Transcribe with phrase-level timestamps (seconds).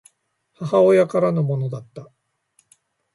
[0.65, 2.09] 母親からのものだった